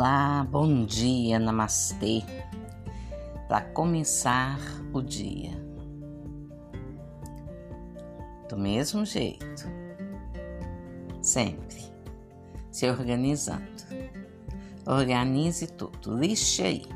[0.00, 2.22] Olá, bom dia, namastê.
[3.48, 4.56] Para começar
[4.92, 5.50] o dia.
[8.48, 9.66] Do mesmo jeito,
[11.20, 11.82] sempre
[12.70, 13.66] se organizando.
[14.86, 16.86] Organize tudo, lixe aí.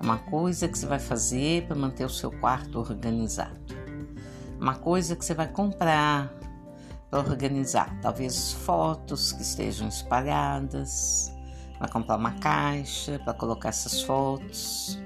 [0.00, 3.76] Uma coisa que você vai fazer para manter o seu quarto organizado.
[4.58, 6.32] Uma coisa que você vai comprar
[7.10, 11.33] para organizar, talvez fotos que estejam espalhadas
[11.78, 14.98] para comprar uma caixa, para colocar essas fotos.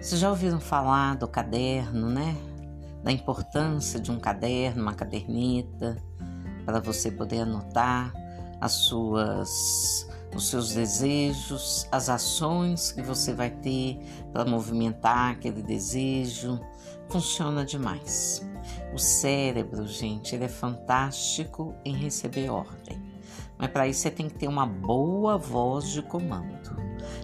[0.00, 2.36] Vocês já ouviram falar do caderno, né?
[3.02, 5.96] Da importância de um caderno, uma caderneta,
[6.64, 8.12] para você poder anotar
[8.60, 13.98] as suas os seus desejos, as ações que você vai ter
[14.32, 16.58] para movimentar aquele desejo.
[17.08, 18.42] Funciona demais.
[18.94, 23.01] O cérebro, gente, ele é fantástico em receber ordem.
[23.62, 26.76] Mas para isso você tem que ter uma boa voz de comando.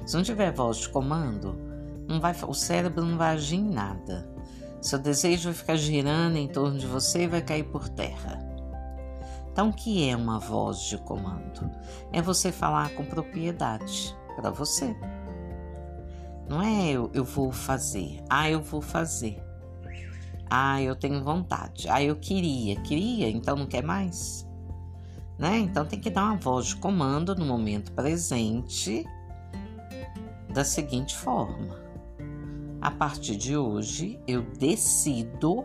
[0.06, 1.58] Se não tiver voz de comando,
[2.06, 4.30] não vai, o cérebro não vai agir em nada.
[4.80, 8.38] Seu desejo vai ficar girando em torno de você e vai cair por terra.
[9.50, 11.68] Então, o que é uma voz de comando?
[12.12, 14.96] É você falar com propriedade para você.
[16.48, 18.22] Não é eu, eu vou fazer.
[18.30, 19.42] Ah, eu vou fazer.
[20.48, 21.88] Ah, eu tenho vontade.
[21.88, 22.80] Ah, eu queria.
[22.82, 24.47] Queria, então não quer mais?
[25.38, 25.58] Né?
[25.58, 29.06] Então tem que dar uma voz de comando no momento presente
[30.52, 31.80] da seguinte forma:
[32.80, 35.64] a partir de hoje eu decido,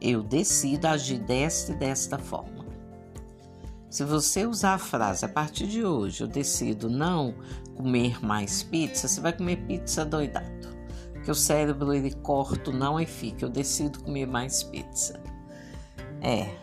[0.00, 2.64] eu decido agir desta e desta forma.
[3.88, 7.34] Se você usar a frase a partir de hoje eu decido não
[7.76, 10.74] comer mais pizza, você vai comer pizza doidado.
[11.12, 15.22] Porque o cérebro ele corta não e fica, eu decido comer mais pizza.
[16.20, 16.54] É,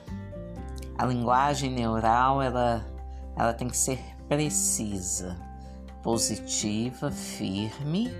[1.01, 2.85] a linguagem neural ela,
[3.35, 3.99] ela tem que ser
[4.29, 5.35] precisa,
[6.03, 8.13] positiva, firme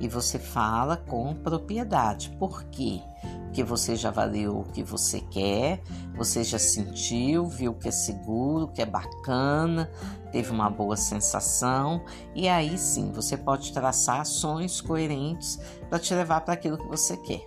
[0.00, 2.30] e você fala com propriedade.
[2.38, 3.02] Por quê?
[3.42, 5.82] Porque você já valeu o que você quer,
[6.16, 9.90] você já sentiu, viu que é seguro, que é bacana,
[10.32, 12.02] teve uma boa sensação
[12.34, 17.18] e aí sim você pode traçar ações coerentes para te levar para aquilo que você
[17.18, 17.44] quer.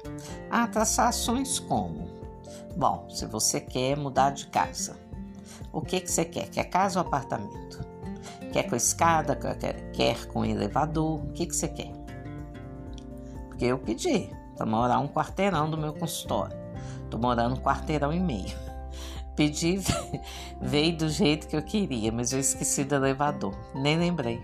[0.51, 2.20] Ah, traçar ações como?
[2.75, 4.95] Bom, se você quer mudar de casa,
[5.71, 6.49] o que, que você quer?
[6.49, 7.79] Quer casa ou apartamento?
[8.51, 9.35] Quer com escada?
[9.35, 11.23] Quer, quer com elevador?
[11.23, 11.91] O que, que você quer?
[13.47, 16.57] Porque eu pedi para morar um quarteirão do meu consultório.
[17.09, 18.57] Tô morando um quarteirão e meio.
[19.35, 19.79] Pedi,
[20.61, 23.55] veio do jeito que eu queria, mas eu esqueci do elevador.
[23.73, 24.41] Nem lembrei.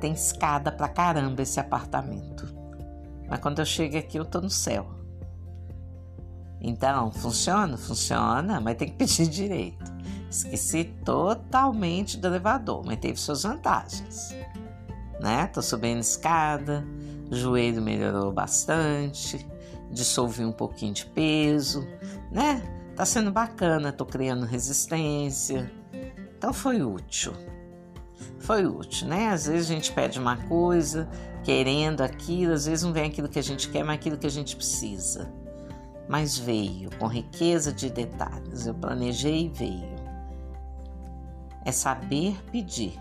[0.00, 2.52] Tem escada pra caramba esse apartamento.
[3.28, 5.03] Mas quando eu chego aqui, eu tô no céu.
[6.66, 7.76] Então, funciona?
[7.76, 9.92] Funciona, mas tem que pedir direito.
[10.30, 14.34] Esqueci totalmente do elevador, mas teve suas vantagens.
[15.20, 15.46] Né?
[15.48, 16.82] Tô subindo escada,
[17.30, 19.46] joelho melhorou bastante,
[19.90, 21.86] dissolvi um pouquinho de peso,
[22.32, 22.62] né?
[22.96, 25.70] Tá sendo bacana, tô criando resistência.
[26.36, 27.34] Então foi útil.
[28.38, 29.28] Foi útil, né?
[29.28, 31.08] Às vezes a gente pede uma coisa,
[31.44, 34.30] querendo aquilo, às vezes não vem aquilo que a gente quer, mas aquilo que a
[34.30, 35.43] gente precisa
[36.08, 38.66] mas veio com riqueza de detalhes.
[38.66, 39.94] Eu planejei e veio.
[41.64, 42.98] É saber pedir.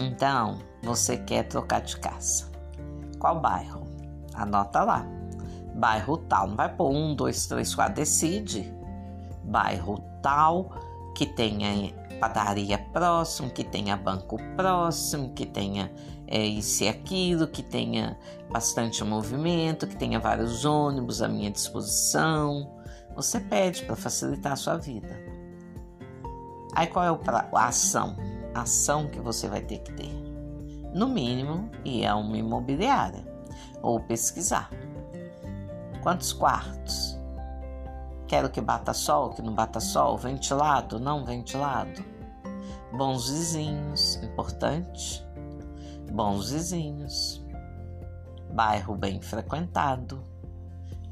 [0.00, 2.50] Então, você quer trocar de casa.
[3.18, 3.86] Qual bairro?
[4.34, 5.06] Anota lá.
[5.74, 6.48] Bairro tal.
[6.48, 7.94] Não vai pôr um, dois, três, quatro.
[7.94, 8.72] Decide.
[9.44, 10.70] Bairro tal
[11.14, 15.92] que tenha padaria próximo, que tenha banco próximo, que tenha
[16.26, 18.18] é, isso e aquilo, que tenha
[18.50, 22.74] bastante movimento, que tenha vários ônibus à minha disposição.
[23.14, 25.16] Você pede para facilitar a sua vida.
[26.74, 27.48] Aí qual é o pra...
[27.52, 28.16] a ação?
[28.54, 30.12] A ação que você vai ter que ter.
[30.94, 33.24] No mínimo, ir a uma imobiliária
[33.82, 34.70] ou pesquisar.
[36.02, 37.18] Quantos quartos?
[38.26, 42.15] Quero que bata sol, que não bata sol, ventilado, não ventilado.
[42.96, 45.22] Bons vizinhos, importante.
[46.10, 47.44] Bons vizinhos.
[48.54, 50.24] Bairro bem frequentado.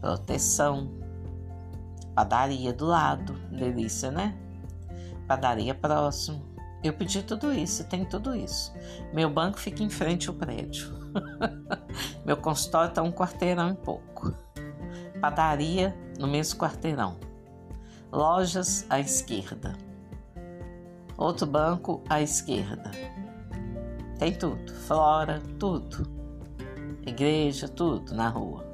[0.00, 0.90] Proteção.
[2.14, 4.34] Padaria do lado, delícia, né?
[5.28, 6.42] Padaria próximo.
[6.82, 8.72] Eu pedi tudo isso, tem tudo isso.
[9.12, 10.90] Meu banco fica em frente ao prédio.
[12.24, 14.34] Meu consultório está um quarteirão e pouco.
[15.20, 17.18] Padaria no mesmo quarteirão.
[18.10, 19.76] Lojas à esquerda.
[21.16, 22.90] Outro banco à esquerda.
[24.18, 24.72] Tem tudo.
[24.86, 26.06] Flora, tudo.
[27.06, 28.64] Igreja, tudo na rua.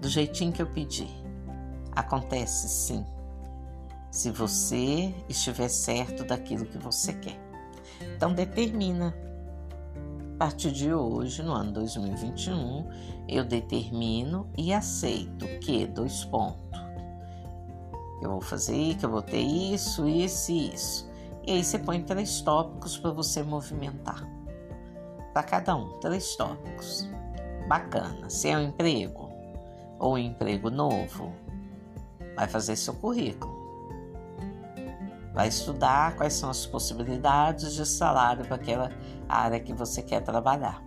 [0.00, 1.08] Do jeitinho que eu pedi.
[1.92, 3.04] Acontece sim.
[4.10, 7.38] se você estiver certo daquilo que você quer.
[8.16, 9.14] Então determina.
[10.34, 12.88] A partir de hoje, no ano 2021,
[13.28, 16.89] eu determino e aceito que dois pontos.
[18.22, 21.10] Eu vou fazer, que eu vou ter isso, isso e isso.
[21.46, 24.22] E aí você põe três tópicos para você movimentar.
[25.32, 27.08] Para cada um, três tópicos.
[27.68, 28.28] Bacana.
[28.28, 29.30] Se é um emprego
[29.98, 31.32] ou um emprego novo,
[32.36, 33.60] vai fazer seu currículo
[35.32, 38.90] vai estudar quais são as possibilidades de salário para aquela
[39.28, 40.82] área que você quer trabalhar.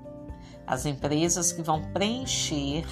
[0.65, 2.85] As empresas que vão preencher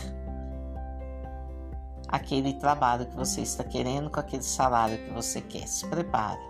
[2.11, 5.67] aquele trabalho que você está querendo com aquele salário que você quer.
[5.67, 6.41] Se prepare.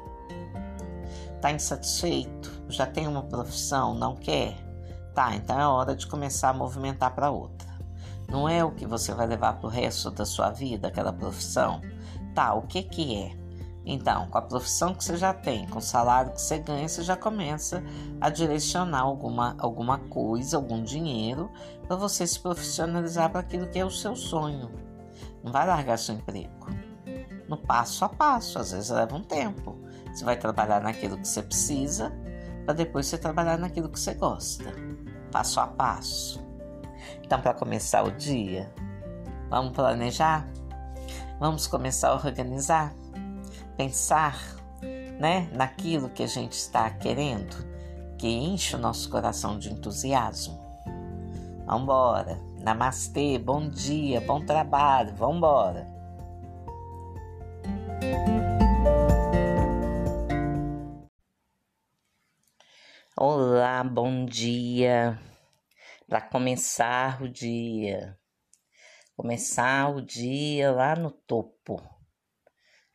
[1.35, 2.63] Está insatisfeito?
[2.69, 3.93] Já tem uma profissão?
[3.93, 4.55] Não quer?
[5.13, 7.69] Tá, então é hora de começar a movimentar para outra.
[8.29, 11.81] Não é o que você vai levar para o resto da sua vida, aquela profissão?
[12.33, 13.41] Tá, o que que é?
[13.85, 17.01] Então, com a profissão que você já tem, com o salário que você ganha, você
[17.01, 17.83] já começa
[18.21, 21.49] a direcionar alguma, alguma coisa, algum dinheiro,
[21.87, 24.90] para você se profissionalizar para aquilo que é o seu sonho.
[25.43, 26.67] Não vai largar seu emprego.
[27.47, 29.77] No passo a passo, às vezes leva um tempo.
[30.13, 32.11] Você vai trabalhar naquilo que você precisa,
[32.65, 34.65] para depois você trabalhar naquilo que você gosta.
[35.31, 36.45] Passo a passo.
[37.23, 38.71] Então, para começar o dia,
[39.49, 40.47] vamos planejar?
[41.39, 42.93] Vamos começar a organizar?
[43.81, 44.39] pensar
[45.19, 47.55] né, naquilo que a gente está querendo,
[48.17, 50.59] que enche o nosso coração de entusiasmo.
[51.65, 52.50] Vambora!
[52.61, 55.87] Namastê, bom dia, bom trabalho, vambora!
[63.17, 65.19] Olá, bom dia!
[66.07, 68.17] Para começar o dia,
[69.15, 71.81] começar o dia lá no topo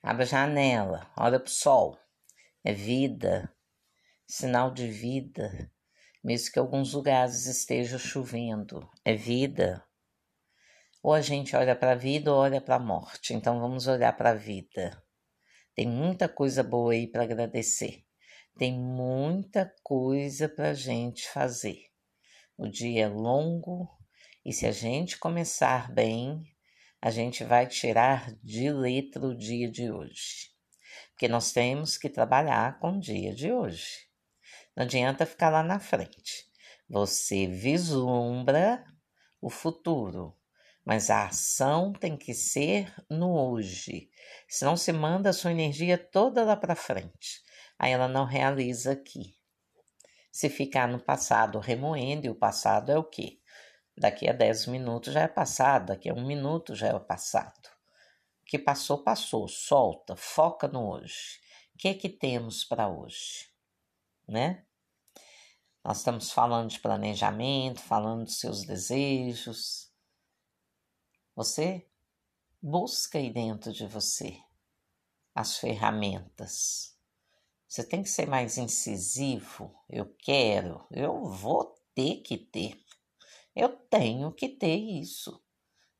[0.07, 1.99] Abre a janela, olha para o sol.
[2.63, 3.53] É vida,
[4.25, 5.69] sinal de vida,
[6.27, 8.91] mesmo que alguns lugares esteja chovendo.
[9.05, 9.81] É vida.
[11.01, 13.33] Ou a gente olha para a vida ou olha para a morte.
[13.33, 15.01] Então vamos olhar para a vida.
[15.73, 18.05] Tem muita coisa boa aí para agradecer.
[18.59, 21.85] Tem muita coisa para a gente fazer.
[22.59, 23.89] O dia é longo
[24.45, 26.43] e se a gente começar bem,
[27.01, 30.51] a gente vai tirar de letra o dia de hoje.
[31.11, 34.06] Porque nós temos que trabalhar com o dia de hoje.
[34.77, 36.45] Não adianta ficar lá na frente.
[36.87, 38.85] Você vislumbra
[39.41, 40.37] o futuro,
[40.85, 44.11] mas a ação tem que ser no hoje.
[44.47, 47.43] Senão você manda a sua energia toda lá para frente.
[47.79, 49.35] Aí ela não realiza aqui.
[50.31, 53.41] Se ficar no passado remoendo, e o passado é o quê?
[53.97, 57.67] Daqui a 10 minutos já é passado, daqui a um minuto já é passado.
[58.43, 59.49] O que passou, passou.
[59.49, 61.41] Solta, foca no hoje.
[61.75, 63.56] O que é que temos para hoje?
[64.27, 64.65] Né?
[65.85, 69.93] Nós estamos falando de planejamento, falando dos seus desejos.
[71.35, 71.89] Você
[72.61, 74.37] busca aí dentro de você
[75.35, 76.97] as ferramentas.
[77.69, 79.85] Você tem que ser mais incisivo.
[79.89, 82.83] Eu quero, eu vou ter que ter.
[83.55, 85.43] Eu tenho que ter isso.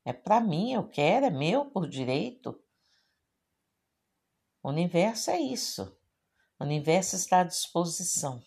[0.03, 2.59] É para mim, eu quero, é meu por direito.
[4.63, 5.95] O universo é isso.
[6.59, 8.41] O universo está à disposição.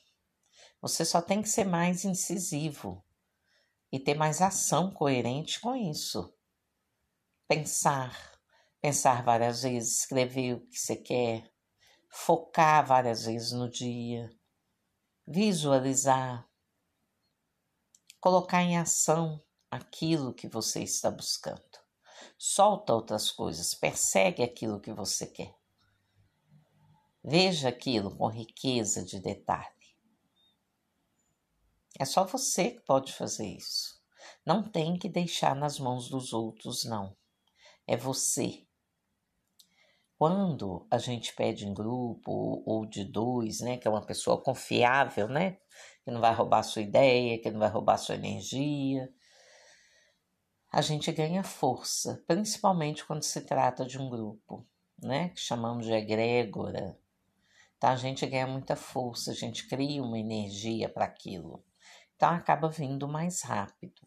[0.81, 3.05] Você só tem que ser mais incisivo
[3.93, 6.35] e ter mais ação coerente com isso.
[7.47, 8.40] Pensar,
[8.81, 11.52] pensar várias vezes, escrever o que você quer,
[12.09, 14.31] focar várias vezes no dia,
[15.26, 16.49] visualizar,
[18.21, 19.40] colocar em ação
[19.71, 21.62] aquilo que você está buscando.
[22.37, 25.60] Solta outras coisas, persegue aquilo que você quer.
[27.23, 29.69] Veja aquilo com riqueza de detalhe.
[31.99, 34.00] É só você que pode fazer isso.
[34.45, 37.15] Não tem que deixar nas mãos dos outros, não.
[37.87, 38.67] É você.
[40.17, 45.29] Quando a gente pede em grupo ou de dois, né, que é uma pessoa confiável,
[45.29, 45.59] né,
[46.05, 49.12] que não vai roubar sua ideia, que não vai roubar sua energia.
[50.73, 54.67] A gente ganha força, principalmente quando se trata de um grupo,
[55.03, 55.31] né?
[55.31, 56.97] Que chamamos de egrégora.
[57.81, 61.65] Então a gente ganha muita força, a gente cria uma energia para aquilo.
[62.15, 64.03] Então acaba vindo mais rápido.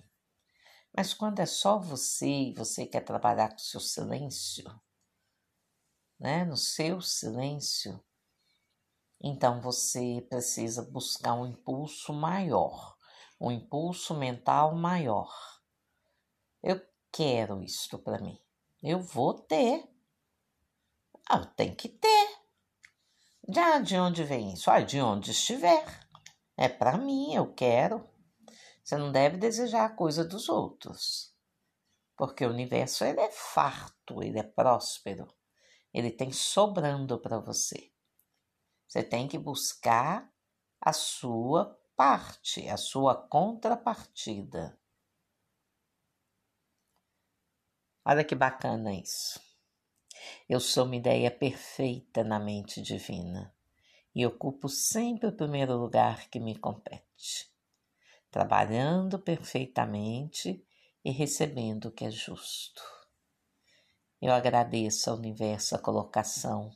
[0.95, 4.63] Mas quando é só você e você quer trabalhar com o seu silêncio,
[6.19, 6.45] né?
[6.45, 7.99] No seu silêncio,
[9.19, 12.95] então você precisa buscar um impulso maior,
[13.41, 15.35] um impulso mental maior.
[16.61, 16.79] Eu
[17.11, 18.39] quero isto para mim.
[18.83, 19.91] Eu vou ter.
[21.27, 22.32] Ah, tem que ter.
[23.49, 24.71] Já de onde vem isso?
[24.71, 25.85] Ah, de onde estiver.
[26.55, 28.07] É para mim, eu quero.
[28.83, 31.33] Você não deve desejar a coisa dos outros.
[32.15, 35.27] Porque o universo ele é farto, ele é próspero.
[35.93, 37.91] Ele tem sobrando para você.
[38.87, 40.31] Você tem que buscar
[40.79, 44.77] a sua parte, a sua contrapartida.
[48.05, 49.39] Olha que bacana isso.
[50.47, 53.53] Eu sou uma ideia perfeita na mente divina
[54.15, 57.51] e ocupo sempre o primeiro lugar que me compete,
[58.29, 60.63] trabalhando perfeitamente
[61.03, 62.81] e recebendo o que é justo.
[64.21, 66.71] Eu agradeço ao universo a colocação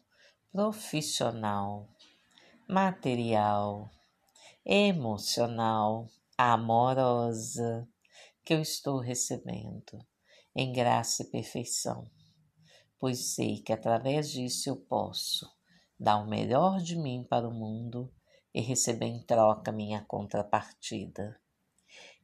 [0.52, 1.88] profissional,
[2.68, 3.90] material,
[4.66, 7.88] emocional, amorosa
[8.44, 10.06] que eu estou recebendo
[10.56, 12.10] em graça e perfeição,
[13.00, 15.50] pois sei que através disso eu posso
[16.00, 18.12] dar o melhor de mim para o mundo
[18.54, 21.40] e receber em troca minha contrapartida.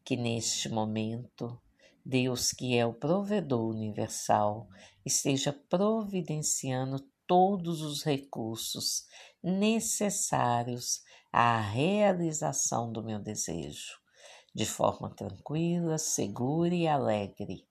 [0.04, 1.62] Que neste momento
[2.06, 4.68] Deus, que é o provedor universal,
[5.06, 9.06] esteja providenciando todos os recursos
[9.42, 11.02] necessários
[11.32, 13.98] à realização do meu desejo,
[14.54, 17.66] de forma tranquila, segura e alegre,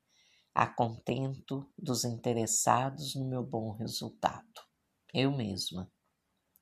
[0.54, 4.44] a contento dos interessados no meu bom resultado.
[5.12, 5.90] Eu mesma.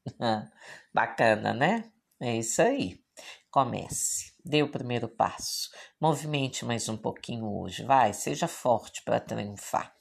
[0.94, 1.92] Bacana, né?
[2.20, 3.02] É isso aí.
[3.50, 5.68] Comece, dê o primeiro passo,
[6.00, 9.94] movimente mais um pouquinho hoje, vai, seja forte para triunfar.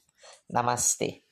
[0.48, 1.24] Namastê.